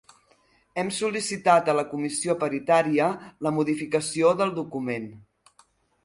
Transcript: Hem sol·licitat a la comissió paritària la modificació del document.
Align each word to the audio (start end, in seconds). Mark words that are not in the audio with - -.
Hem 0.83 0.87
sol·licitat 0.99 1.67
a 1.73 1.75
la 1.79 1.83
comissió 1.91 2.35
paritària 2.43 3.09
la 3.47 3.51
modificació 3.57 4.31
del 4.41 4.55
document. 4.61 5.07